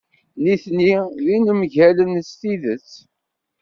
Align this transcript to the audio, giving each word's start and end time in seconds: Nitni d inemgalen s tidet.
Nitni 0.43 0.95
d 1.23 1.25
inemgalen 1.35 2.11
s 2.27 2.31
tidet. 2.39 2.89